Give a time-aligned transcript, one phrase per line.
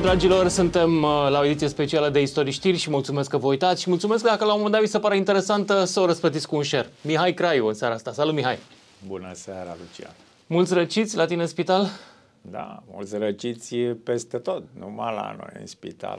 [0.00, 3.46] Salut dragilor, suntem uh, la o ediție specială de Istorii Știri și mulțumesc că vă
[3.46, 6.06] uitați și mulțumesc că dacă la un moment dat vi se pare interesantă să o
[6.06, 6.88] răspătiți cu un share.
[7.00, 8.12] Mihai Craiu în seara asta.
[8.12, 8.58] Salut Mihai!
[9.06, 10.14] Bună seara, Lucian!
[10.46, 11.86] Mulți răciți la tine în spital?
[12.40, 16.18] Da, mulți răciți peste tot, numai la noi în spital,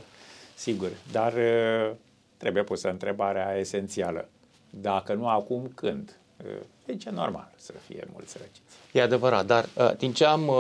[0.56, 0.90] sigur.
[1.12, 1.92] Dar uh,
[2.38, 4.30] trebuie pusă întrebarea esențială.
[4.70, 6.20] Dacă nu acum, când?
[6.46, 6.52] Uh,
[6.86, 8.78] deci e normal să fie mulți răciți.
[8.92, 10.52] E adevărat, dar uh, din ce am,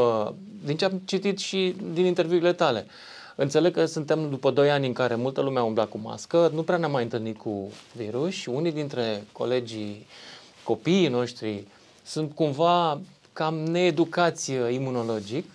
[0.65, 2.85] din ce am citit și din interviurile tale,
[3.35, 6.63] Înțeleg că suntem după 2 ani în care multă lume a umblat cu mască, nu
[6.63, 10.07] prea ne-am mai întâlnit cu virus și unii dintre colegii,
[10.63, 11.67] copiii noștri,
[12.03, 13.01] sunt cumva
[13.33, 15.45] cam needucați imunologic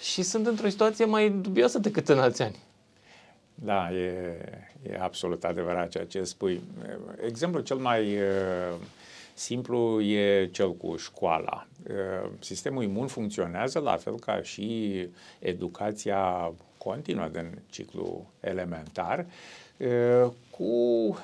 [0.00, 2.56] și sunt într-o situație mai dubioasă decât în alți ani.
[3.54, 4.38] Da, e,
[4.82, 6.62] e absolut adevărat ceea ce spui.
[7.26, 8.74] Exemplul cel mai uh,
[9.34, 11.66] simplu e cel cu școala.
[11.88, 15.08] Uh, sistemul imun funcționează la fel ca și
[15.38, 19.26] educația continuă din ciclu elementar,
[20.50, 21.18] cu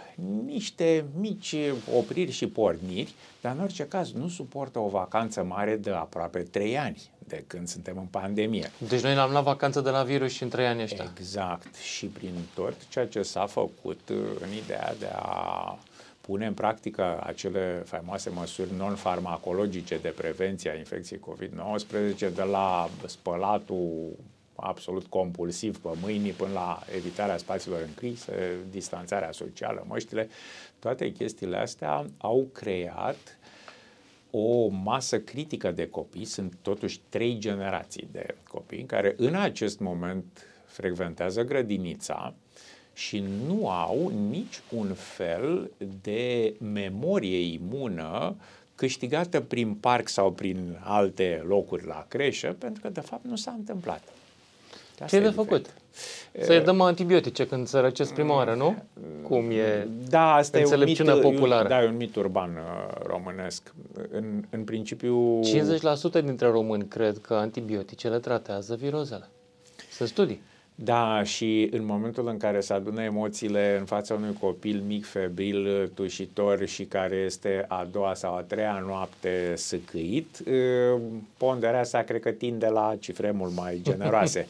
[0.45, 1.55] niște mici
[1.95, 6.79] opriri și porniri, dar în orice caz nu suportă o vacanță mare de aproape 3
[6.79, 8.71] ani de când suntem în pandemie.
[8.89, 11.13] Deci noi l-am luat vacanță de la virus și în 3 ani ăștia.
[11.19, 11.75] Exact.
[11.75, 14.01] Și prin tot ceea ce s-a făcut
[14.41, 15.79] în ideea de a
[16.29, 24.17] pune în practică acele faimoase măsuri non-farmacologice de prevenție a infecției COVID-19, de la spălatul
[24.55, 30.29] absolut compulsiv pe mâini până la evitarea spațiilor închise, distanțarea socială, măștile,
[30.79, 33.39] toate chestiile astea au creat
[34.31, 40.47] o masă critică de copii, sunt totuși trei generații de copii care în acest moment
[40.65, 42.35] frecventează grădinița
[42.99, 45.71] și nu au nici un fel
[46.03, 48.37] de memorie imună
[48.75, 53.51] câștigată prin parc sau prin alte locuri la creșă, pentru că de fapt nu s-a
[53.51, 54.03] întâmplat.
[54.93, 55.75] Asta Ce e de făcut?
[56.41, 58.83] Să-i dăm antibiotice când se răcesc prima oară, nu?
[59.23, 61.69] Cum e da, asta înțelepciunea e un mit, populară.
[61.69, 63.75] Da, e un mit urban uh, românesc.
[64.11, 65.41] În, în principiu...
[65.41, 69.29] 50% dintre români cred că antibioticele tratează virozele.
[69.91, 70.41] Să studii.
[70.81, 75.91] Da, și în momentul în care se adună emoțiile în fața unui copil mic, febril,
[75.95, 80.39] tușitor și care este a doua sau a treia noapte săcăit,
[80.93, 80.99] ă,
[81.37, 84.47] ponderea sa cred că tinde la cifre mult mai generoase.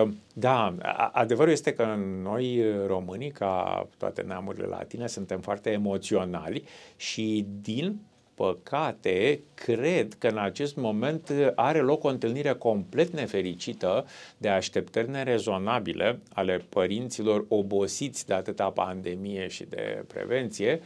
[0.00, 0.74] Ă, da,
[1.12, 6.64] adevărul este că noi românii, ca toate neamurile latine, suntem foarte emoționali
[6.96, 8.00] și din
[8.36, 14.06] păcate, cred că în acest moment are loc o întâlnire complet nefericită
[14.38, 20.80] de așteptări nerezonabile ale părinților obosiți de atâta pandemie și de prevenție,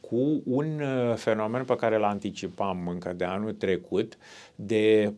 [0.00, 4.18] cu un uh, fenomen pe care l anticipam încă de anul trecut,
[4.54, 5.12] de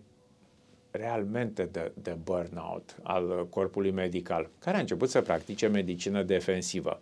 [0.91, 7.01] realmente de, de burnout al corpului medical, care a început să practice medicină defensivă.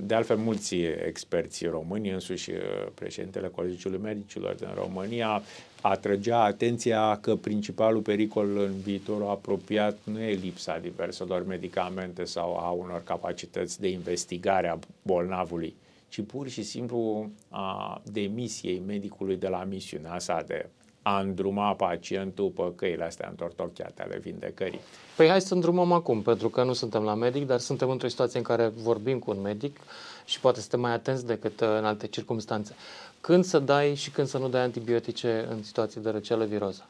[0.00, 0.74] De altfel, mulți
[1.06, 2.56] experți români, însuși uh,
[2.94, 5.42] președintele Colegiului Medicilor din România,
[5.80, 12.70] atrăgea atenția că principalul pericol în viitorul apropiat nu e lipsa diverselor medicamente sau a
[12.70, 15.74] unor capacități de investigare a bolnavului,
[16.08, 20.66] ci pur și simplu a demisiei medicului de la misiunea sa de
[21.08, 24.80] a îndruma pacientul pe căile astea întortocheate ale vindecării.
[25.16, 28.38] Păi hai să îndrumăm acum, pentru că nu suntem la medic, dar suntem într-o situație
[28.38, 29.76] în care vorbim cu un medic
[30.24, 32.74] și poate suntem mai atenți decât uh, în alte circunstanțe.
[33.20, 36.86] Când să dai și când să nu dai antibiotice în situații de răceală viroză?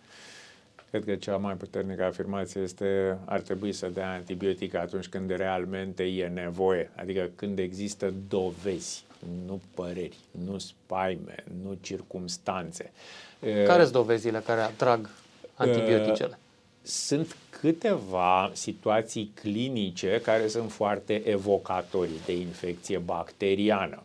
[0.90, 6.02] Cred că cea mai puternică afirmație este ar trebui să dea antibiotic atunci când realmente
[6.02, 9.04] e nevoie, adică când există dovezi,
[9.46, 10.16] nu păreri,
[10.46, 12.92] nu spaime, nu circumstanțe.
[13.40, 15.10] Care sunt dovezile care atrag
[15.54, 16.38] antibioticele?
[16.82, 24.02] Sunt câteva situații clinice care sunt foarte evocatorii de infecție bacteriană.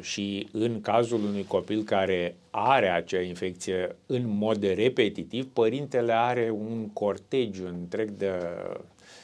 [0.00, 6.88] Și în cazul unui copil care are acea infecție în mod repetitiv, părintele are un
[6.92, 8.32] cortegiu întreg de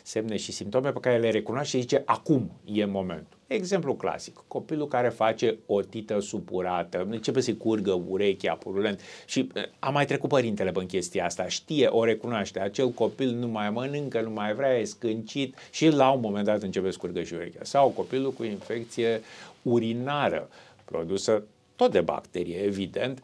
[0.03, 3.34] semne și simptome pe care le recunoaște și zice acum e momentul.
[3.55, 9.49] Exemplu clasic, copilul care face o tită supurată, începe să-i curgă urechea purulent și
[9.79, 14.21] a mai trecut părintele pe chestia asta, știe, o recunoaște, acel copil nu mai mănâncă,
[14.21, 17.61] nu mai vrea, e scâncit și la un moment dat începe să curgă și urechea.
[17.63, 19.21] Sau copilul cu infecție
[19.63, 20.49] urinară
[20.85, 21.45] produsă
[21.77, 23.23] tot de bacterie, evident,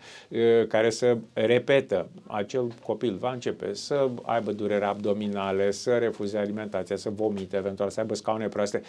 [0.69, 2.09] care să repetă.
[2.27, 8.01] Acel copil va începe să aibă dureri abdominale, să refuze alimentația, să vomite, eventual să
[8.01, 8.83] aibă scaune proaste.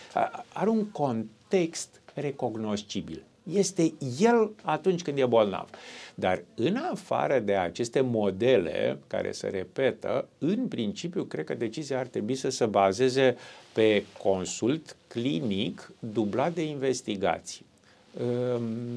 [0.53, 3.23] Are un context recognoscibil.
[3.43, 5.69] este el atunci când e bolnav.
[6.15, 12.07] Dar în afară de aceste modele care se repetă, în principiu, cred că decizia ar
[12.07, 13.35] trebui să se bazeze
[13.73, 17.65] pe consult clinic dublat de investigații.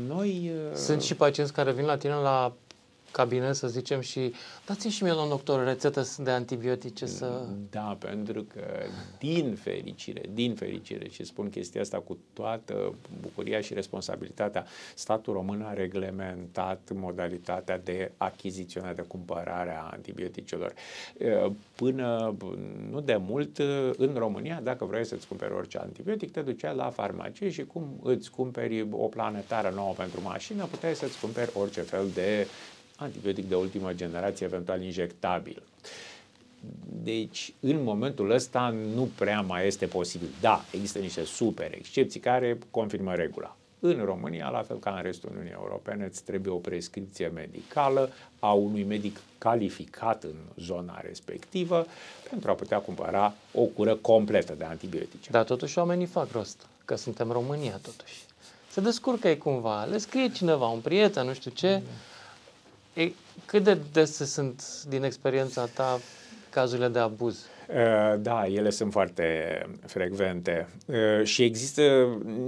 [0.07, 0.51] Noi...
[0.75, 2.53] Sunt și pacienți care vin la tine la
[3.15, 4.33] cabinet, să zicem, și
[4.67, 7.47] dați-mi și mie, domn doctor, rețetă de antibiotice să...
[7.71, 8.65] Da, pentru că,
[9.19, 15.63] din fericire, din fericire, și spun chestia asta cu toată bucuria și responsabilitatea, statul român
[15.63, 20.73] a reglementat modalitatea de achiziționare, de cumpărare a antibioticelor.
[21.75, 22.35] Până
[22.91, 23.59] nu de mult,
[23.97, 28.31] în România, dacă vrei să-ți cumperi orice antibiotic, te duceai la farmacie și cum îți
[28.31, 32.47] cumperi o planetară nouă pentru mașină, puteai să-ți cumperi orice fel de
[32.97, 35.63] antibiotic de ultimă generație, eventual injectabil.
[37.03, 40.29] Deci, în momentul ăsta nu prea mai este posibil.
[40.41, 43.57] Da, există niște super excepții care confirmă regula.
[43.79, 48.53] În România, la fel ca în restul Uniunii Europene, îți trebuie o prescripție medicală a
[48.53, 51.87] unui medic calificat în zona respectivă
[52.31, 55.31] pentru a putea cumpăra o cură completă de antibiotice.
[55.31, 58.23] Dar totuși oamenii fac rost, că suntem România totuși.
[58.71, 61.89] Se descurcă ei cumva, le scrie cineva, un prieten, nu știu ce, mm
[62.95, 63.13] E,
[63.47, 66.01] cât de des sunt, din experiența ta,
[66.51, 67.47] cazurile de abuz?
[68.19, 70.69] Da, ele sunt foarte frecvente
[71.23, 71.83] și există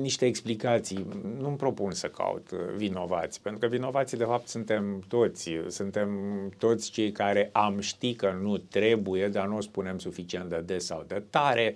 [0.00, 1.06] niște explicații.
[1.38, 5.50] Nu-mi propun să caut vinovați, pentru că vinovații de fapt suntem toți.
[5.68, 6.10] Suntem
[6.58, 10.84] toți cei care am ști că nu trebuie, dar nu o spunem suficient de des
[10.84, 11.74] sau de tare.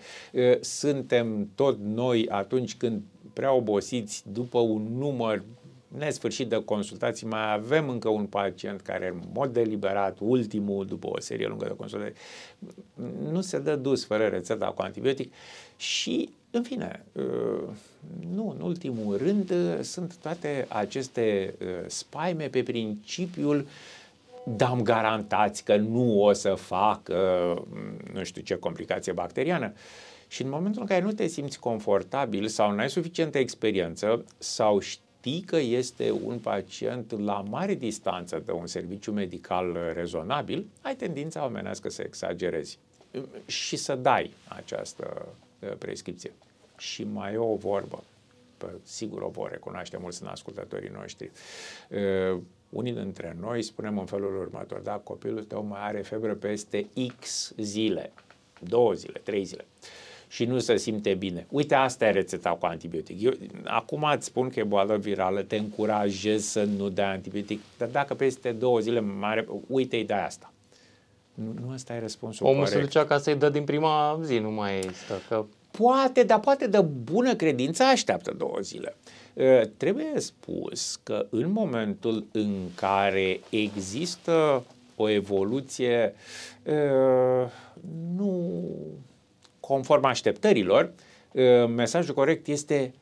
[0.61, 3.03] Suntem tot noi atunci când
[3.33, 5.43] prea obosiți după un număr
[5.99, 11.21] nesfârșit de consultații, mai avem încă un pacient care în mod deliberat, ultimul după o
[11.21, 12.15] serie lungă de consultații,
[13.31, 15.33] nu se dă dus fără rețeta cu antibiotic
[15.77, 17.69] și, în fine, uh,
[18.35, 23.67] nu, în ultimul rând, uh, sunt toate aceste uh, spaime pe principiul
[24.57, 27.19] dam garantați că nu o să facă
[28.13, 29.73] nu știu ce complicație bacteriană.
[30.29, 34.79] Și în momentul în care nu te simți confortabil sau nu ai suficientă experiență sau
[34.79, 40.97] știi știi că este un pacient la mare distanță de un serviciu medical rezonabil, ai
[40.97, 42.79] tendința omenească să exagerezi
[43.47, 45.27] și să dai această
[45.59, 46.33] uh, prescripție.
[46.79, 48.03] Și mai e o vorbă,
[48.83, 51.31] sigur o vor recunoaște mulți în ascultătorii noștri.
[51.91, 56.87] Uh, unii dintre noi spunem în felul următor, da, copilul tău mai are febră peste
[57.21, 58.13] X zile,
[58.61, 59.65] două zile, trei zile.
[59.83, 61.47] Uh, și nu se simte bine.
[61.49, 63.23] Uite, asta e rețeta cu antibiotic.
[63.23, 63.33] Eu
[63.65, 68.15] acum îți spun că e boală virală, te încurajez să nu dai antibiotic, dar dacă
[68.15, 70.53] peste două zile mare, uite, îi dai asta.
[71.35, 72.79] Nu, nu asta e răspunsul Omul corect.
[72.79, 75.15] se ducea ca să-i dă din prima zi, nu mai stă.
[75.29, 75.45] Că...
[75.71, 78.97] Poate, dar poate de bună credință așteaptă două zile.
[79.35, 84.65] Uh, trebuie spus că în momentul în care există
[84.97, 86.15] o evoluție
[86.65, 87.51] uh,
[88.17, 88.63] nu
[89.71, 90.93] conform așteptărilor,
[91.37, 92.95] ă, mesajul corect este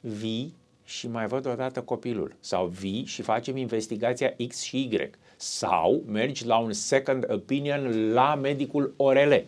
[0.00, 0.54] vii
[0.84, 6.46] și mai văd odată copilul sau vii și facem investigația X și Y sau mergi
[6.46, 9.46] la un second opinion la medicul orele.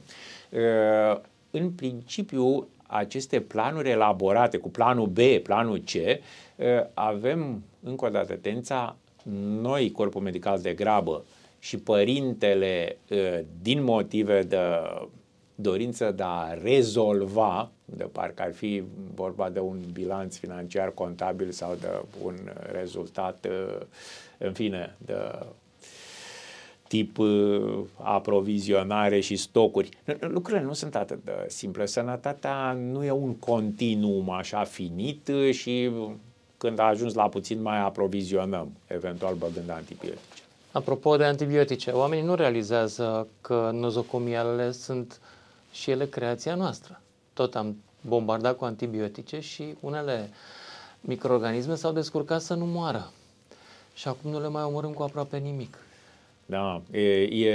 [0.52, 1.20] Ă,
[1.50, 8.34] în principiu, aceste planuri elaborate cu planul B, planul C, ă, avem încă o dată
[8.34, 8.96] tența
[9.60, 11.24] noi, corpul medical de grabă
[11.58, 12.96] și părintele
[13.62, 14.58] din motive de
[15.54, 18.82] dorință de a rezolva, de parcă ar fi
[19.14, 21.88] vorba de un bilanț financiar contabil sau de
[22.22, 22.34] un
[22.72, 23.80] rezultat, uh,
[24.38, 25.14] în fine, de
[26.88, 29.88] tip uh, aprovizionare și stocuri.
[30.20, 31.86] Lucrurile nu sunt atât de simple.
[31.86, 35.90] Sănătatea nu e un continuum așa finit și
[36.56, 40.42] când a ajuns la puțin mai aprovizionăm, eventual băgând antibiotice.
[40.72, 45.20] Apropo de antibiotice, oamenii nu realizează că nozocomialele sunt
[45.74, 47.00] și ele creația noastră.
[47.32, 50.30] Tot am bombardat cu antibiotice și unele
[51.00, 53.10] microorganisme s-au descurcat să nu moară.
[53.94, 55.78] Și acum nu le mai omorâm cu aproape nimic.
[56.46, 57.54] Da, e, e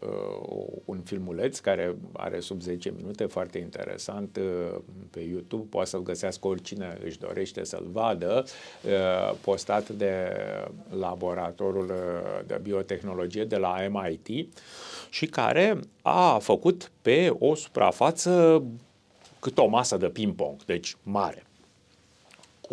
[0.00, 4.78] uh, un filmuleț care are sub 10 minute, foarte interesant, uh,
[5.10, 8.44] pe YouTube, poate să-l găsească oricine își dorește să-l vadă,
[8.84, 10.28] uh, postat de
[10.98, 14.48] laboratorul uh, de biotehnologie de la MIT
[15.10, 18.62] și care a făcut pe o suprafață
[19.40, 21.44] cât o masă de ping-pong, deci mare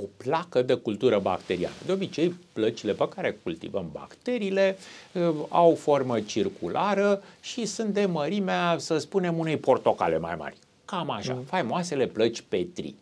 [0.01, 1.75] o placă de cultură bacteriană.
[1.86, 4.77] De obicei, plăcile pe care cultivăm bacteriile
[5.13, 10.58] uh, au formă circulară și sunt de mărimea, să spunem, unei portocale mai mari.
[10.86, 11.44] Cam așa, mm.
[11.44, 12.96] faimoasele plăci Petri.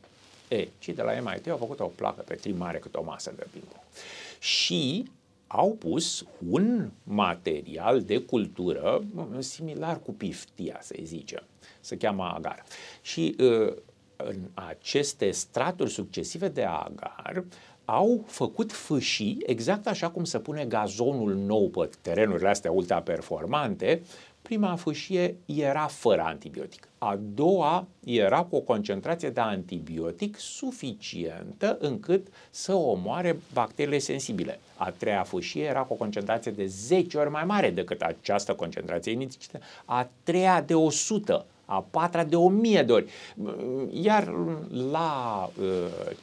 [0.48, 3.34] E, cei de la MIT au făcut o placă pe tri mare cât o masă
[3.36, 3.84] de ping-pong.
[4.40, 5.10] Și
[5.48, 9.04] au pus un material de cultură
[9.40, 11.44] similar cu piftia, să zicem.
[11.80, 12.64] Se cheamă agar.
[13.02, 13.74] Și uh,
[14.18, 17.44] în aceste straturi succesive de agar
[17.86, 24.02] au făcut fâșii, exact așa cum se pune gazonul nou pe terenurile astea ultra performante,
[24.42, 26.88] prima fâșie era fără antibiotic.
[26.98, 34.60] A doua era cu o concentrație de antibiotic suficientă încât să omoare bacteriile sensibile.
[34.76, 39.12] A treia fâșie era cu o concentrație de 10 ori mai mare decât această concentrație
[39.12, 43.06] inițială, a treia de 100 a patra de o mie de ori.
[43.92, 44.34] Iar
[44.92, 45.66] la uh,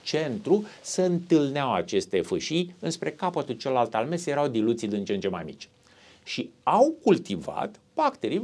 [0.03, 5.21] centru se întâlneau aceste fâșii, înspre capătul celălalt al mesei erau diluții din ce în
[5.21, 5.69] ce mai mici.
[6.25, 8.43] Și au cultivat bacterii,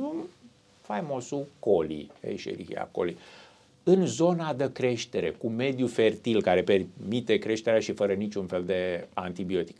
[0.80, 3.16] faimosul coli, Escherichia coli,
[3.82, 9.06] în zona de creștere, cu mediu fertil care permite creșterea și fără niciun fel de
[9.14, 9.76] antibiotic.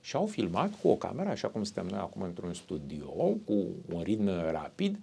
[0.00, 3.06] Și au filmat cu o cameră, așa cum suntem noi acum într-un studio,
[3.44, 4.98] cu un ritm rapid,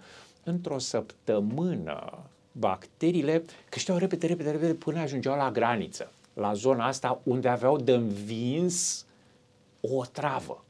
[0.50, 2.20] într-o săptămână
[2.52, 7.92] bacteriile creșteau repede, repede, repede până ajungeau la graniță, la zona asta unde aveau de
[7.92, 9.06] învins
[9.82, 10.64] o travă.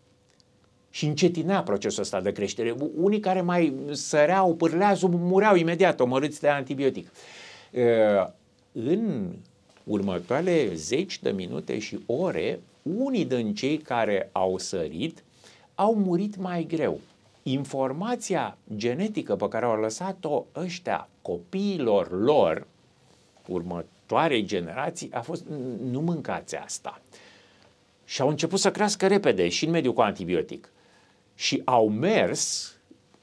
[0.90, 2.76] Și încetinea procesul ăsta de creștere.
[2.96, 7.12] Unii care mai săreau, pârlează, mureau imediat, omorâți de antibiotic.
[8.72, 9.32] În
[9.84, 15.24] următoarele zeci de minute și ore, unii din cei care au sărit
[15.76, 17.00] au murit mai greu
[17.44, 22.68] informația genetică pe care au lăsat-o ăștia copiilor lor,
[23.46, 25.44] următoarei generații, a fost
[25.82, 27.02] nu mâncați asta.
[28.06, 30.70] Și au început să crească repede și în mediul cu antibiotic.
[31.36, 32.74] Și au mers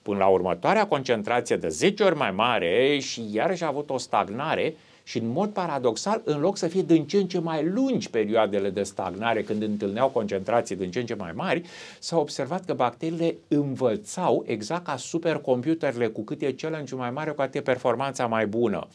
[0.02, 4.74] până la următoarea concentrație de 10 ori mai mare și iarăși a avut o stagnare
[5.08, 8.70] și în mod paradoxal, în loc să fie din ce în ce mai lungi perioadele
[8.70, 11.62] de stagnare, când întâlneau concentrații din ce în ce mai mari,
[11.98, 17.40] s-a observat că bacteriile învățau exact ca supercomputerele, cu cât e challenge mai mare, cu
[17.40, 18.86] atât e performanța mai bună.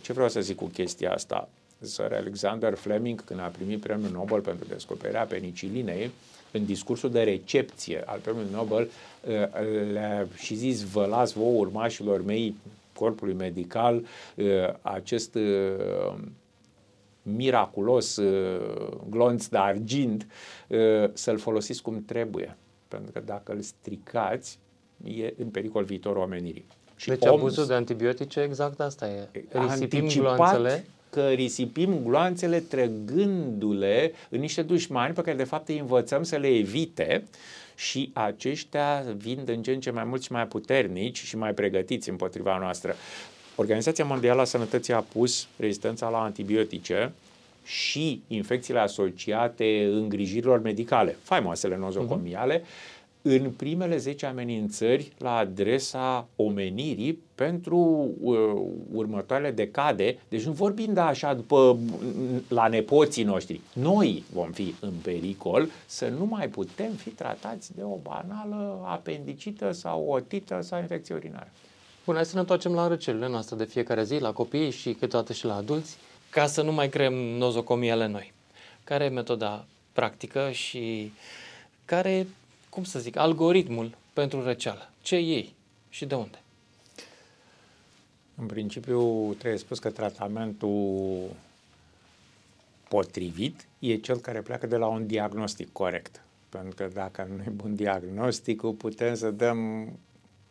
[0.00, 1.48] Ce vreau să zic cu chestia asta?
[1.80, 6.10] Sir Alexander Fleming, când a primit premiul Nobel pentru descoperirea penicilinei,
[6.50, 8.88] în discursul de recepție al premiului Nobel,
[9.92, 12.54] le-a și zis, vă las vouă urmașilor mei
[12.96, 14.04] corpului medical
[14.36, 14.46] uh,
[14.82, 16.14] acest uh,
[17.22, 20.26] miraculos uh, glonț de argint
[21.12, 22.56] să-l folosiți cum trebuie.
[22.88, 24.58] Pentru că dacă îl stricați,
[25.04, 26.66] e în pericol viitorul omenirii.
[26.96, 29.28] Și deci om, abuzul de antibiotice exact asta e.
[29.52, 36.22] Risipim gloanțele că risipim gloanțele trăgându-le în niște dușmani pe care de fapt îi învățăm
[36.22, 37.24] să le evite
[37.76, 42.08] și aceștia vin din ce în ce mai mulți și mai puternici și mai pregătiți
[42.08, 42.94] împotriva noastră.
[43.54, 47.12] Organizația Mondială a Sănătății a pus rezistența la antibiotice
[47.64, 52.95] și infecțiile asociate îngrijirilor medicale, faimoasele nozocomiale, uh-huh
[53.28, 58.36] în primele 10 amenințări la adresa omenirii pentru uh,
[58.92, 60.18] următoarele decade.
[60.28, 61.78] Deci nu vorbim de așa după
[62.48, 63.60] la nepoții noștri.
[63.72, 69.72] Noi vom fi în pericol să nu mai putem fi tratați de o banală apendicită
[69.72, 71.48] sau otită sau infecție urinară.
[72.04, 75.32] Bun, hai să ne întoarcem la răcelile noastre de fiecare zi, la copii și câteodată
[75.32, 75.96] și la adulți,
[76.30, 78.32] ca să nu mai creăm nozocomiele noi.
[78.84, 81.12] Care e metoda practică și
[81.84, 82.26] care
[82.76, 84.90] cum să zic, algoritmul pentru răceală.
[85.02, 85.54] Ce ei
[85.88, 86.42] și de unde?
[88.34, 91.30] În principiu, trebuie spus că tratamentul
[92.88, 96.22] potrivit e cel care pleacă de la un diagnostic corect.
[96.48, 99.88] Pentru că dacă nu e bun diagnosticul, putem să dăm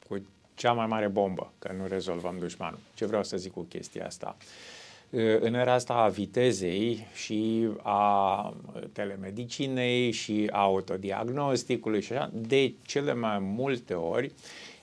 [0.08, 0.22] cu
[0.56, 2.80] cea mai mare bombă, că nu rezolvăm dușmanul.
[2.94, 4.36] Ce vreau să zic cu chestia asta?
[4.40, 4.75] Uh,
[5.40, 8.54] în era asta a vitezei și a
[8.94, 14.32] telemedicinei și a autodiagnosticului și așa, de cele mai multe ori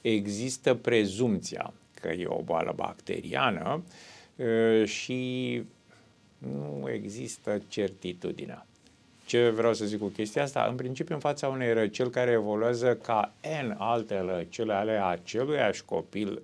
[0.01, 3.83] există prezumția că e o boală bacteriană
[4.85, 5.63] și
[6.39, 8.67] nu există certitudinea.
[9.27, 10.67] Ce vreau să zic cu chestia asta?
[10.71, 13.33] În principiu, în fața unei răceli care evoluează ca
[13.65, 16.43] N alte răceli ale aceluiași copil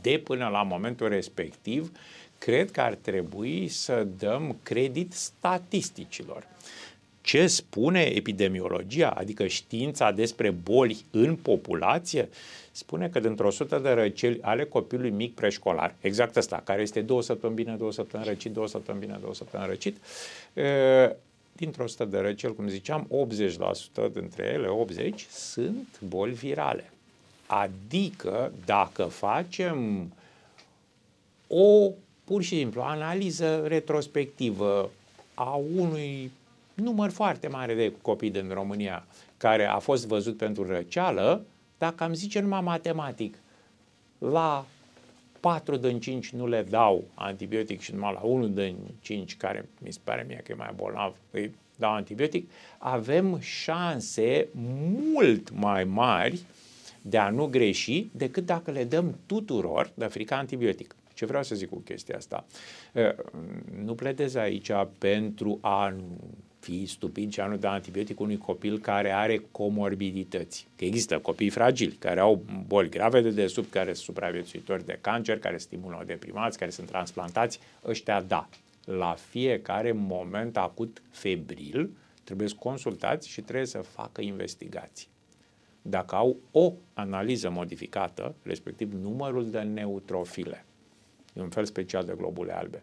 [0.00, 1.92] de până la momentul respectiv,
[2.40, 6.46] cred că ar trebui să dăm credit statisticilor.
[7.20, 12.28] Ce spune epidemiologia, adică știința despre boli în populație?
[12.72, 17.22] Spune că dintr-o 100 de răceli ale copilului mic preșcolar, exact ăsta, care este două
[17.22, 19.96] săptămâni bine, două săptămâni răcit, două săptămâni bine, două săptămâni răcit,
[21.52, 23.08] dintr-o 100 de răceli, cum ziceam,
[24.08, 26.90] 80% dintre ele, 80, sunt boli virale.
[27.46, 30.08] Adică, dacă facem
[31.46, 31.90] o
[32.30, 34.90] pur și simplu analiză retrospectivă
[35.34, 36.30] a unui
[36.74, 39.06] număr foarte mare de copii din România
[39.36, 41.44] care a fost văzut pentru răceală,
[41.78, 43.38] dacă am zice numai matematic,
[44.18, 44.66] la
[45.40, 49.92] 4 din 5 nu le dau antibiotic și numai la 1 din 5 care mi
[49.92, 54.48] se pare mie că e mai bolnav, îi dau antibiotic, avem șanse
[55.14, 56.40] mult mai mari
[57.02, 60.94] de a nu greși decât dacă le dăm tuturor de frica antibiotic.
[61.20, 62.46] Ce vreau să zic cu chestia asta?
[63.82, 65.96] Nu pledez aici pentru a
[66.58, 70.68] fi stupid și a nu da antibiotic unui copil care are comorbidități.
[70.76, 75.38] Că există copii fragili care au boli grave de desubt, care sunt supraviețuitori de cancer,
[75.38, 78.48] care stimulă deprimați, care sunt transplantați, ăștia da.
[78.84, 81.90] La fiecare moment acut febril
[82.24, 85.08] trebuie să consultați și trebuie să facă investigații.
[85.82, 90.64] Dacă au o analiză modificată, respectiv numărul de neutrofile,
[91.32, 92.82] e un fel special de globule albe,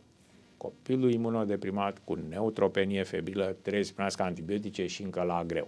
[0.58, 5.68] copilul imunodeprimat cu neutropenie febrilă trebuie să primească antibiotice și încă la greu.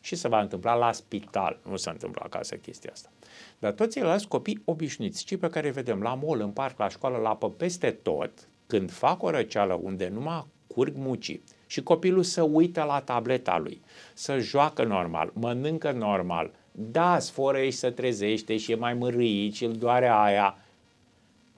[0.00, 3.10] Și se va întâmpla la spital, nu se întâmplă acasă chestia asta.
[3.58, 7.16] Dar toți ceilalți copii obișnuiți, cei pe care vedem la mall, în parc, la școală,
[7.16, 12.42] la pe peste tot, când fac o răceală unde numai curg mucii și copilul să
[12.42, 13.82] uită la tableta lui,
[14.14, 19.64] să joacă normal, mănâncă normal, da, sforă și să trezește și e mai mărâit și
[19.64, 20.58] îl doare aia,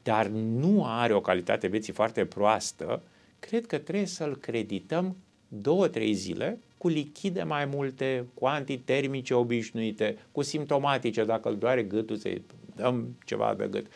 [0.07, 3.03] dar nu are o calitate vieții foarte proastă,
[3.39, 5.17] cred că trebuie să-l credităm
[5.49, 11.83] două, trei zile cu lichide mai multe, cu antitermice obișnuite, cu simptomatice, dacă îl doare
[11.83, 12.43] gâtul, să-i
[12.77, 13.87] dăm ceva de gât,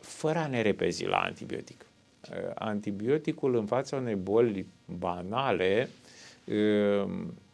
[0.00, 1.86] fără a ne repezi la antibiotic.
[2.54, 4.66] Antibioticul în fața unei boli
[4.98, 5.88] banale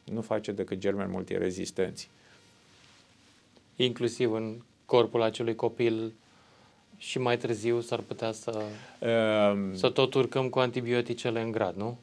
[0.05, 2.09] nu face decât germeni multirezistenți.
[3.77, 6.13] Inclusiv în corpul acelui copil
[7.07, 8.63] și mai târziu s-ar putea să,
[8.99, 11.99] uh, să tot urcăm cu antibioticele în grad, nu?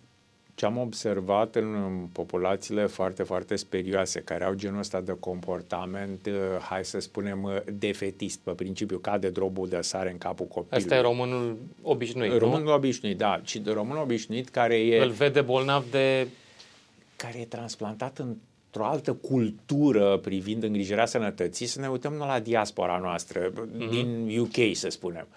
[0.55, 6.33] Ce am observat în populațiile foarte, foarte sperioase, care au genul ăsta de comportament, uh,
[6.69, 10.83] hai să spunem, uh, defetist, pe principiu, cade drobul de sare în capul copilului.
[10.83, 12.73] Asta e românul obișnuit, Românul nu?
[12.73, 13.41] obișnuit, da.
[13.43, 15.03] Și de românul obișnuit care e...
[15.03, 16.27] Îl vede bolnav de...
[17.15, 18.35] Care e transplantat în
[18.73, 23.89] într-o altă cultură privind îngrijirea sănătății, să ne uităm la diaspora noastră, mm-hmm.
[23.89, 25.27] din UK, să spunem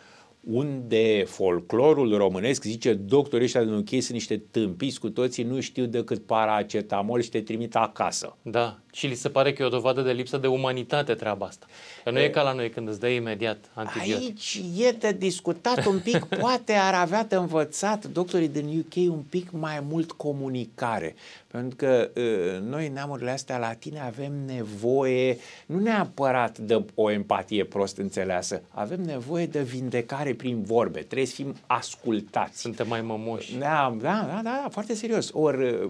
[0.47, 5.85] unde folclorul românesc zice doctorii ăștia din UK sunt niște tâmpiți cu toții, nu știu
[5.85, 8.37] decât paracetamol și te trimit acasă.
[8.43, 11.67] Da, și li se pare că e o dovadă de lipsă de umanitate treaba asta.
[12.05, 14.23] Că nu e, e ca la noi când îți dă imediat antibiotic.
[14.23, 19.23] Aici e de discutat un pic, poate ar avea de învățat doctorii din UK un
[19.31, 21.15] pic mai mult comunicare.
[21.47, 27.97] Pentru că uh, noi, neamurile astea latine, avem nevoie nu neapărat de o empatie prost
[27.97, 32.61] înțeleasă, avem nevoie de vindecare prin vorbe, trebuie să fim ascultați.
[32.61, 33.57] Suntem mai mămoși.
[33.57, 35.31] Da, da, da, da foarte serios.
[35.33, 35.89] Ori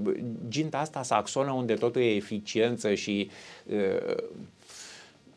[0.48, 3.30] ginta asta saxonă, unde totul e eficiență și
[3.66, 4.14] uh,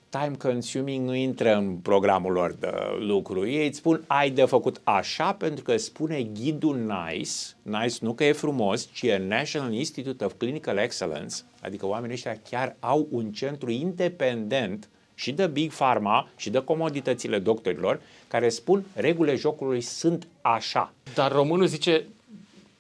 [0.10, 3.48] time consuming nu intră în programul lor de lucru.
[3.48, 8.24] Ei îți spun, ai de făcut așa pentru că spune ghidul NICE, NICE nu că
[8.24, 13.32] e frumos, ci e National Institute of Clinical Excellence, adică oamenii ăștia chiar au un
[13.32, 20.28] centru independent și de Big Pharma și de comoditățile doctorilor care spun regulile jocului sunt
[20.42, 20.94] așa.
[21.14, 22.06] Dar românul zice,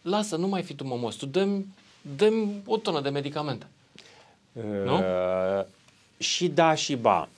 [0.02, 1.66] lasă, nu mai fi tu mămos, tu dăm,
[2.16, 3.68] dăm o tonă de medicamente.
[4.58, 5.04] Uh, nu?
[6.18, 7.30] Și da și ba.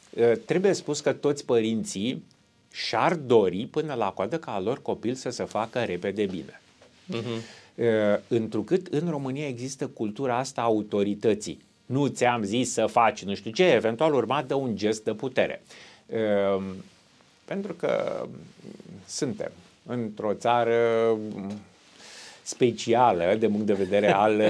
[0.45, 2.23] Trebuie spus că toți părinții
[2.71, 6.61] și-ar dori până la coadă ca lor copil să se facă repede bine.
[7.13, 7.41] Uh-huh.
[8.27, 11.61] Întrucât în România există cultura asta autorității.
[11.85, 15.61] Nu ți-am zis să faci nu știu ce, eventual urmat de un gest de putere.
[17.45, 18.25] Pentru că
[19.07, 19.51] suntem
[19.85, 20.75] într-o țară
[22.49, 24.41] specială de punct de vedere al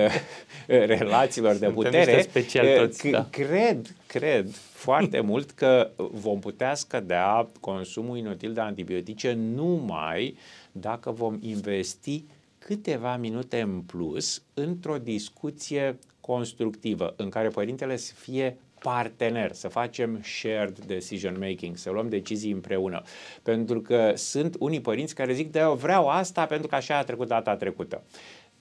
[0.68, 2.22] relațiilor de putere.
[2.22, 3.28] Special toți, da.
[3.30, 10.38] Cred, cred foarte mult că vom putea scădea consumul inutil de antibiotice numai
[10.72, 12.24] dacă vom investi
[12.58, 20.22] câteva minute în plus într-o discuție constructivă în care părintele să fie partener, să facem
[20.24, 23.02] shared decision making, să luăm decizii împreună.
[23.44, 27.04] Pentru că sunt unii părinți care zic, da, eu vreau asta pentru că așa a
[27.04, 28.04] trecut data trecută.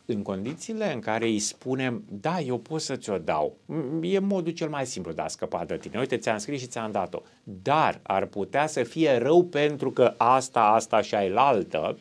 [0.07, 3.57] În condițiile în care îi spunem, da, eu pot să ți-o dau,
[4.01, 5.99] e modul cel mai simplu de a scăpa de tine.
[5.99, 7.23] Uite, ți-am scris și ți-am dat-o.
[7.43, 11.99] Dar ar putea să fie rău pentru că asta, asta și ai la altă,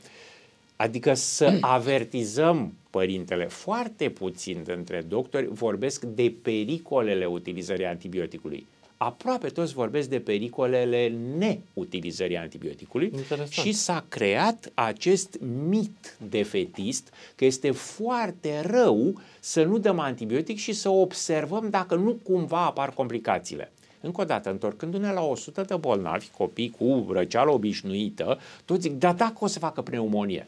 [0.75, 3.45] adică să avertizăm părintele.
[3.45, 8.65] Foarte puțin dintre doctori vorbesc de pericolele utilizării antibioticului.
[8.97, 13.49] aproape toți vorbesc de pericolele neutilizării antibioticului Interesant.
[13.49, 20.73] și s-a creat acest mit defetist că este foarte rău să nu dăm antibiotic și
[20.73, 23.71] să observăm dacă nu cumva apar complicațiile.
[24.01, 29.13] Încă o dată, întorcându-ne la 100 de bolnavi, copii cu răceală obișnuită, toți zic, da,
[29.13, 30.47] dacă o să facă pneumonie.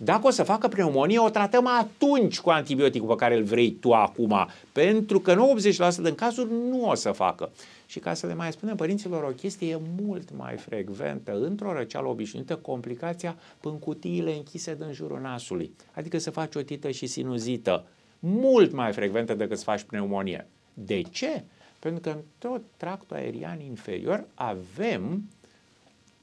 [0.00, 3.92] Dacă o să facă pneumonie, o tratăm atunci cu antibioticul pe care îl vrei tu
[3.92, 7.50] acum, pentru că 90% din cazuri nu o să facă.
[7.86, 12.08] Și ca să le mai spunem părinților o chestie e mult mai frecventă într-o răceală
[12.08, 15.72] obișnuită complicația în cutiile închise din jurul nasului.
[15.94, 17.84] Adică să faci o tită și sinuzită.
[18.18, 20.46] Mult mai frecventă decât să faci pneumonie.
[20.74, 21.44] De ce?
[21.78, 25.28] Pentru că în tot tractul aerian inferior avem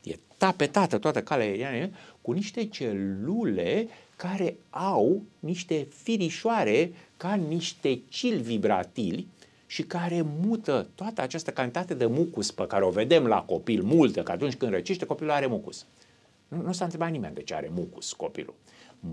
[0.04, 1.90] e tapetată toată calea aeriană
[2.26, 9.28] cu niște celule care au niște firișoare ca niște cili vibratili
[9.66, 14.24] și care mută toată această cantitate de mucus pe care o vedem la copil, multă,
[14.24, 15.86] că atunci când răcește copilul are mucus.
[16.48, 18.54] Nu, nu s-a întrebat nimeni de ce are mucus copilul.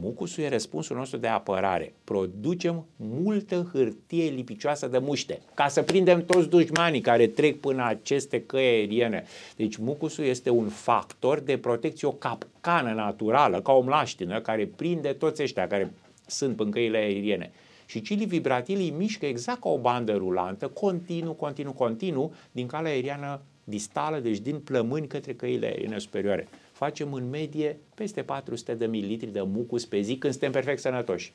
[0.01, 1.93] Mucusul e răspunsul nostru de apărare.
[2.05, 8.43] Producem multă hârtie lipicioasă de muște ca să prindem toți dușmanii care trec până aceste
[8.43, 9.25] căi aeriene.
[9.57, 15.09] Deci mucusul este un factor de protecție, o capcană naturală, ca o mlaștină care prinde
[15.09, 15.93] toți ăștia care
[16.27, 17.53] sunt în căile aeriene.
[17.87, 23.41] Și cilii vibratili mișcă exact ca o bandă rulantă, continuu, continuu, continuu, din calea aeriană
[23.65, 26.49] distală, deci din plămâni către căile aeriene superioare
[26.83, 31.33] facem în medie peste 400 de mililitri de mucus pe zi când suntem perfect sănătoși.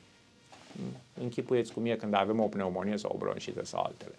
[1.20, 4.14] Închipuieți cum e când avem o pneumonie sau o bronșită sau altele.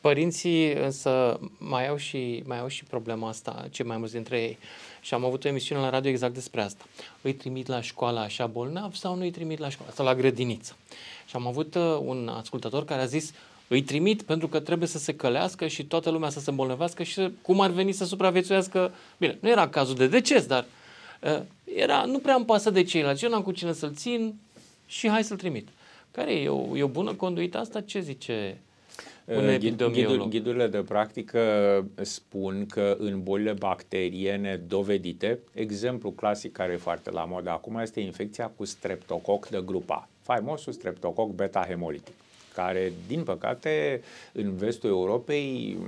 [0.00, 4.58] Părinții însă mai au și, mai au și problema asta, cei mai mulți dintre ei.
[5.00, 6.84] Și am avut o emisiune la radio exact despre asta.
[7.22, 10.76] Îi trimit la școală așa bolnav sau nu îi trimit la școală sau la grădiniță.
[11.26, 13.32] Și am avut uh, un ascultător care a zis
[13.72, 17.30] îi trimit pentru că trebuie să se călească și toată lumea să se îmbolnăvească și
[17.42, 18.92] cum ar veni să supraviețuiască.
[19.18, 20.64] Bine, nu era cazul de deces, dar
[21.20, 23.24] uh, era, nu prea îmi pasă de ceilalți.
[23.24, 24.34] Eu n-am cu cine să-l țin
[24.86, 25.68] și hai să-l trimit.
[26.10, 26.42] Care e?
[26.42, 27.80] E o, e o bună conduită asta?
[27.80, 28.58] Ce zice
[29.24, 30.28] un Uh, epidemiolog?
[30.28, 31.40] Ghidurile de practică
[32.00, 38.00] spun că în bolile bacteriene dovedite, exemplu clasic care e foarte la modă acum este
[38.00, 42.21] infecția cu streptococ de grupa, faimosul streptococ beta-hemolitic
[42.52, 45.78] care, din păcate, în vestul Europei,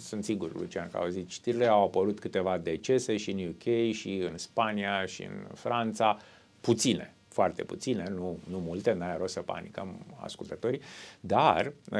[0.00, 4.26] sunt sigur, Lucian, că au zis, știrile au apărut câteva decese și în UK și
[4.30, 6.18] în Spania și în Franța,
[6.60, 10.80] puține, foarte puține, nu, nu multe, n-ai rost să panicăm ascultătorii,
[11.20, 11.98] dar uh,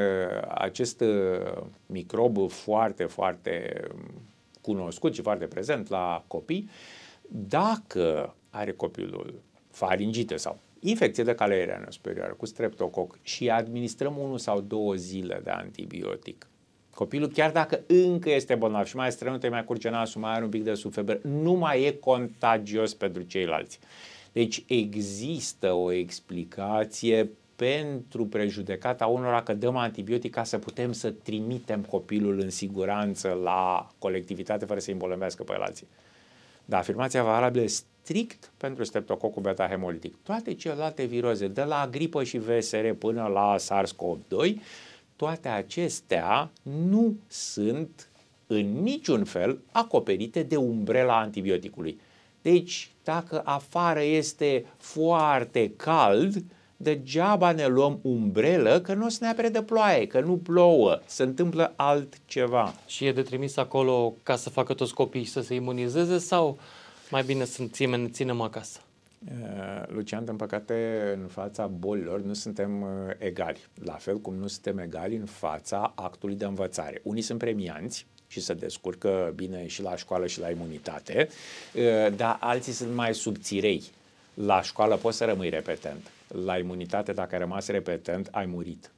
[0.48, 3.82] acest uh, microb foarte, foarte
[4.60, 6.70] cunoscut și foarte prezent la copii,
[7.28, 9.34] dacă are copilul
[9.70, 15.40] faringită sau infecție de cale aeriană superioară cu streptococ și administrăm unul sau două zile
[15.44, 16.46] de antibiotic,
[16.90, 20.50] copilul, chiar dacă încă este bolnav și mai strănută, mai curge nasul, mai are un
[20.50, 23.78] pic de subfebră, nu mai e contagios pentru ceilalți.
[24.32, 31.80] Deci există o explicație pentru prejudecata unora că dăm antibiotic ca să putem să trimitem
[31.80, 35.86] copilul în siguranță la colectivitate fără să-i îmbolnăvească pe alții.
[36.64, 37.64] Dar afirmația valabilă
[38.04, 40.14] strict pentru streptococul beta-hemolitic.
[40.22, 44.54] Toate celelalte viroze, de la gripă și VSR până la SARS-CoV-2,
[45.16, 46.50] toate acestea
[46.88, 48.08] nu sunt
[48.46, 52.00] în niciun fel acoperite de umbrela antibioticului.
[52.42, 56.44] Deci, dacă afară este foarte cald,
[56.76, 61.00] degeaba ne luăm umbrelă, că nu o să ne apere de ploaie, că nu plouă,
[61.06, 62.74] se întâmplă altceva.
[62.86, 66.58] Și e de trimis acolo ca să facă toți copiii să se imunizeze sau
[67.10, 68.80] mai bine să ținem, ținem acasă?
[69.86, 72.84] Lucian, din păcate, în fața bolilor nu suntem
[73.18, 73.60] egali.
[73.84, 77.00] La fel cum nu suntem egali în fața actului de învățare.
[77.02, 81.28] Unii sunt premianți, și se descurcă bine și la școală și la imunitate,
[82.16, 83.82] dar alții sunt mai subțirei.
[84.34, 86.10] La școală poți să rămâi repetent.
[86.44, 88.90] La imunitate, dacă ai rămas repetent, ai murit.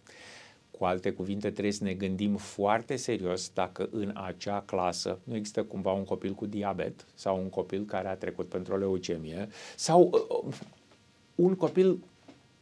[0.79, 5.62] Cu alte cuvinte, trebuie să ne gândim foarte serios dacă în acea clasă nu există
[5.62, 10.11] cumva un copil cu diabet sau un copil care a trecut pentru o leucemie sau
[10.45, 10.55] uh,
[11.35, 11.99] un copil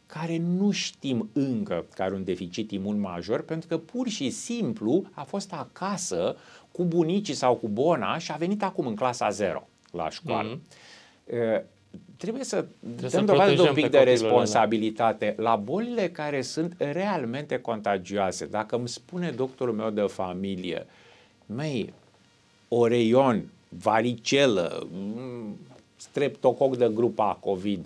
[0.05, 5.05] care nu știm încă că are un deficit imun major pentru că pur și simplu
[5.11, 6.35] a fost acasă
[6.71, 10.59] cu bunicii sau cu bona și a venit acum în clasa 0 la școală.
[10.59, 11.63] Mm-hmm.
[12.17, 15.49] Trebuie să trebuie dăm dovadă de un pic de responsabilitate ăla.
[15.49, 18.45] la bolile care sunt realmente contagioase.
[18.45, 20.85] Dacă îmi spune doctorul meu de familie,
[21.45, 21.93] măi,
[22.67, 24.87] oreion, varicelă,
[25.95, 27.85] streptococ de grupa COVID,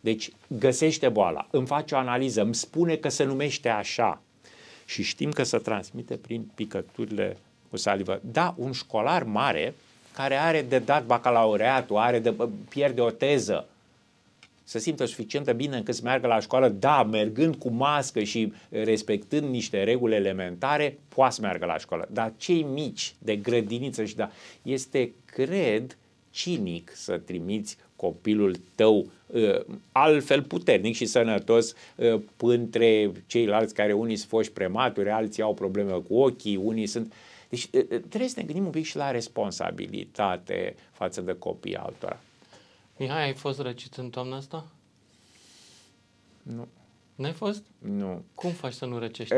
[0.00, 4.22] deci găsește boala, îmi face o analiză, îmi spune că se numește așa
[4.84, 7.36] și știm că se transmite prin picăturile
[7.70, 8.20] cu salivă.
[8.32, 9.74] Da, un școlar mare
[10.12, 12.34] care are de dat bacalaureatul, are de
[12.68, 13.66] pierde o teză,
[14.64, 18.52] să simtă suficient de bine încât să meargă la școală, da, mergând cu mască și
[18.68, 22.08] respectând niște reguli elementare, poate să meargă la școală.
[22.10, 24.30] Dar cei mici, de grădiniță și da,
[24.62, 25.96] este, cred,
[26.30, 29.60] cinic să trimiți copilul tău uh,
[29.92, 35.92] altfel puternic și sănătos uh, între ceilalți care unii sunt foști prematuri, alții au probleme
[35.92, 37.12] cu ochii, unii sunt...
[37.52, 42.20] Deci uh, trebuie să ne gândim un pic și la responsabilitate față de copiii altora.
[42.96, 44.66] Mihai, ai fost răcit în toamna asta?
[46.42, 46.68] Nu.
[47.14, 47.62] N-ai fost?
[47.78, 48.22] Nu.
[48.34, 49.34] Cum faci să nu răcești?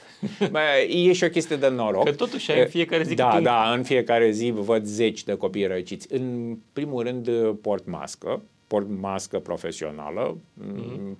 [0.50, 2.04] Bă, e și o chestie de noroc.
[2.04, 5.24] Că totuși ai în fiecare zi Da, câte un- da, în fiecare zi văd zeci
[5.24, 6.12] de copii răciți.
[6.14, 10.38] În primul rând port mască, port mască profesională.
[10.62, 11.16] Mm-hmm.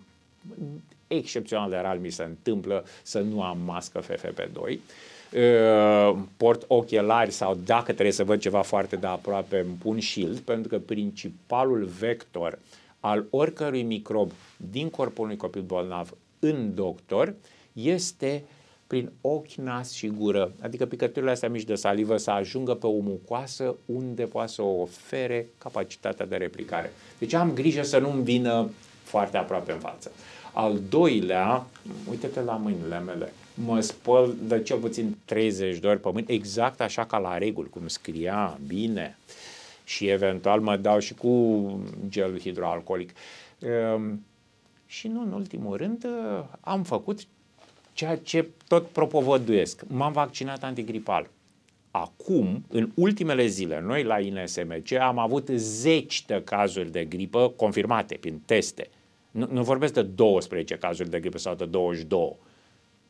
[1.07, 4.57] Excepțional de rar mi se întâmplă să nu am mască FFP2.
[4.61, 4.79] Uh,
[6.37, 10.69] Port ochelari sau dacă trebuie să văd ceva foarte de aproape, îmi pun shield, pentru
[10.69, 12.59] că principalul vector
[13.01, 17.35] al oricărui microb din corpul unui copil bolnav în doctor
[17.73, 18.45] este
[18.87, 22.99] prin ochi, nas și gură, adică picăturile astea mici de salivă să ajungă pe o
[22.99, 26.93] mucoasă unde poate să o ofere capacitatea de replicare.
[27.19, 28.71] Deci am grijă să nu-mi vină
[29.03, 30.11] foarte aproape în față.
[30.53, 31.67] Al doilea,
[32.11, 33.33] uite-te la mâinile mele,
[33.65, 37.69] mă spăl de cel puțin 30 de ori pe mâini, exact așa ca la reguli,
[37.69, 39.17] cum scria bine
[39.85, 43.13] și eventual mă dau și cu gel hidroalcoolic.
[43.59, 44.25] Ehm,
[44.87, 47.21] Și nu în ultimul rând uh, am făcut
[47.93, 49.83] ceea ce tot propovăduiesc.
[49.87, 51.31] M-am vaccinat antigripal.
[51.91, 58.17] Acum, în ultimele zile, noi la INSMC am avut zeci de cazuri de gripă confirmate
[58.21, 58.89] prin teste.
[59.31, 62.37] Nu, nu vorbesc de 12 cazuri de gripă sau de 22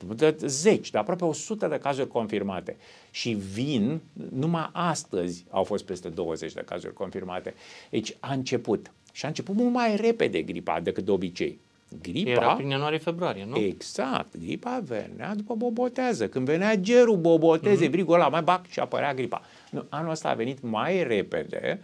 [0.07, 2.77] de zeci, de aproape 100 de cazuri confirmate.
[3.11, 4.01] Și vin,
[4.33, 7.55] numai astăzi au fost peste 20 de cazuri confirmate.
[7.91, 8.91] Deci a început.
[9.13, 11.61] Și a început mult mai repede gripa decât de obicei.
[12.03, 12.31] Gripa...
[12.31, 13.57] Era prin ianuarie-februarie, nu?
[13.57, 16.29] Exact, gripa venea după bobotează.
[16.29, 17.91] Când venea gerul boboteze, mm-hmm.
[17.91, 19.43] vrigul ăla, mai bac și apărea gripa.
[19.71, 21.81] Nu, anul ăsta a venit mai repede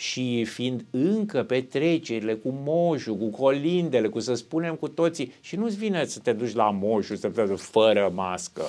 [0.00, 5.76] și fiind încă petrecerile cu moșul, cu colindele, cu să spunem cu toții, și nu-ți
[5.76, 8.62] vine să te duci la moșul, să te duci fără mască.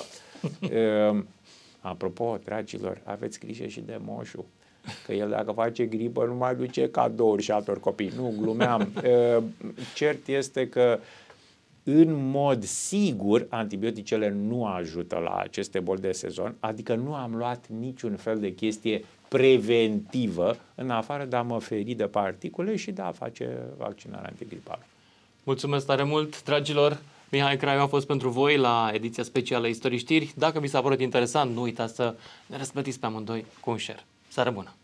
[1.10, 1.26] um,
[1.80, 4.44] apropo, dragilor, aveți grijă și de moșul.
[5.06, 8.12] Că el dacă face gripă nu mai duce cadouri și altor copii.
[8.16, 8.92] Nu, glumeam.
[8.96, 9.42] Uh,
[9.96, 10.98] Cert este că
[11.82, 17.66] în mod sigur, antibioticele nu ajută la aceste boli de sezon, adică nu am luat
[17.68, 23.02] niciun fel de chestie preventivă, în afară de a mă feri de particule și de
[23.02, 24.82] a face vaccinarea antigripală.
[25.44, 27.00] Mulțumesc tare mult, dragilor!
[27.30, 30.32] Mihai Craiu a fost pentru voi la ediția specială Istorii Știri.
[30.36, 32.14] Dacă vi s-a părut interesant, nu uitați să
[32.46, 34.04] ne răsplătiți pe amândoi cu un share.
[34.28, 34.74] Seară bună!